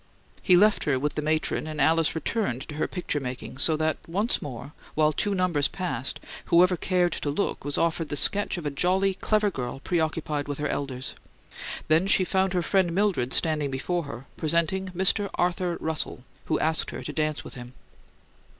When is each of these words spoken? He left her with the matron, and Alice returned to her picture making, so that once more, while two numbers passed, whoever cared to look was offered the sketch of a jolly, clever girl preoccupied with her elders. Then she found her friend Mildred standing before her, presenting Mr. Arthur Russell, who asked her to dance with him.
He 0.41 0.57
left 0.57 0.85
her 0.85 0.97
with 0.97 1.13
the 1.13 1.21
matron, 1.21 1.67
and 1.67 1.79
Alice 1.79 2.15
returned 2.15 2.63
to 2.67 2.73
her 2.77 2.87
picture 2.87 3.19
making, 3.19 3.59
so 3.59 3.77
that 3.77 3.97
once 4.07 4.41
more, 4.41 4.71
while 4.95 5.13
two 5.13 5.35
numbers 5.35 5.67
passed, 5.67 6.19
whoever 6.45 6.75
cared 6.75 7.11
to 7.11 7.29
look 7.29 7.63
was 7.63 7.77
offered 7.77 8.09
the 8.09 8.15
sketch 8.15 8.57
of 8.57 8.65
a 8.65 8.71
jolly, 8.71 9.13
clever 9.13 9.51
girl 9.51 9.77
preoccupied 9.79 10.47
with 10.47 10.57
her 10.57 10.67
elders. 10.67 11.13
Then 11.87 12.07
she 12.07 12.23
found 12.23 12.53
her 12.53 12.63
friend 12.63 12.95
Mildred 12.95 13.31
standing 13.31 13.69
before 13.69 14.05
her, 14.05 14.25
presenting 14.37 14.87
Mr. 14.87 15.29
Arthur 15.35 15.77
Russell, 15.79 16.23
who 16.45 16.57
asked 16.59 16.89
her 16.89 17.03
to 17.03 17.13
dance 17.13 17.43
with 17.43 17.53
him. 17.53 17.73